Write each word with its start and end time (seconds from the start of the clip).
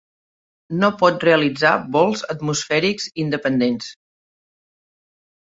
No 0.77 0.87
pot 1.01 1.25
realitzar 1.27 1.73
vols 1.97 2.23
atmosfèrics 2.37 3.07
independents. 3.27 3.93